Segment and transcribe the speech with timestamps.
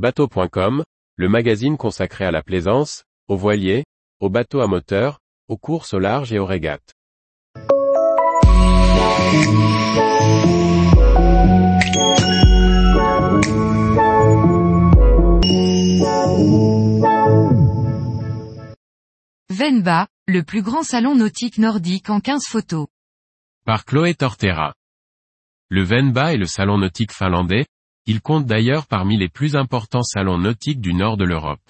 [0.00, 0.82] Bateau.com,
[1.16, 3.84] le magazine consacré à la plaisance, aux voiliers,
[4.18, 6.94] aux bateaux à moteur, aux courses au large et aux régates.
[19.50, 22.86] Venba, le plus grand salon nautique nordique en 15 photos.
[23.66, 24.72] Par Chloé Tortera.
[25.68, 27.66] Le Venba est le salon nautique finlandais,
[28.10, 31.60] il compte d'ailleurs parmi les plus importants salons nautiques du nord de l'Europe.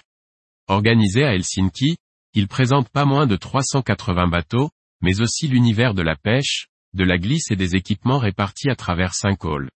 [0.69, 1.98] Organisé à Helsinki,
[2.32, 4.70] il présente pas moins de 380 bateaux,
[5.02, 9.12] mais aussi l'univers de la pêche, de la glisse et des équipements répartis à travers
[9.12, 9.68] cinq halls.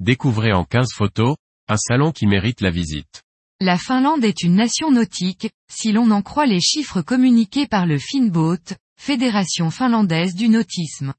[0.00, 1.36] Découvrez en 15 photos,
[1.68, 3.22] un salon qui mérite la visite.
[3.60, 7.98] La Finlande est une nation nautique, si l'on en croit les chiffres communiqués par le
[8.00, 11.14] Finboat, Fédération finlandaise du nautisme.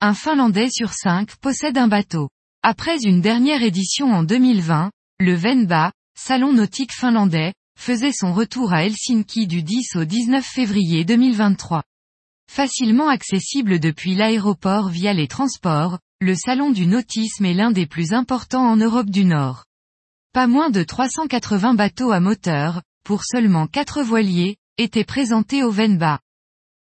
[0.00, 2.28] Un Finlandais sur cinq possède un bateau.
[2.64, 8.84] Après une dernière édition en 2020, le Venba, salon nautique finlandais, faisait son retour à
[8.84, 11.82] Helsinki du 10 au 19 février 2023.
[12.48, 18.12] Facilement accessible depuis l'aéroport via les transports, le salon du nautisme est l'un des plus
[18.12, 19.64] importants en Europe du Nord.
[20.32, 26.20] Pas moins de 380 bateaux à moteur, pour seulement 4 voiliers, étaient présentés au Venba.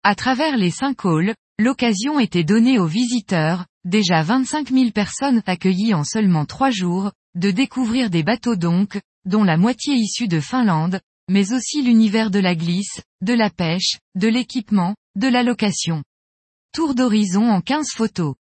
[0.02, 5.94] À travers les cinq halls, l'occasion était donnée aux visiteurs, déjà 25 000 personnes accueillies
[5.94, 11.00] en seulement 3 jours, de découvrir des bateaux donc, dont la moitié issue de Finlande,
[11.28, 16.02] mais aussi l'univers de la glisse, de la pêche, de l'équipement, de la location.
[16.72, 18.34] Tour d'horizon en 15 photos.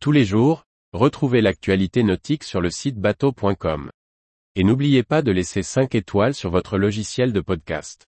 [0.00, 3.90] Tous les jours, retrouvez l'actualité nautique sur le site bateau.com.
[4.56, 8.06] Et n'oubliez pas de laisser 5 étoiles sur votre logiciel de podcast.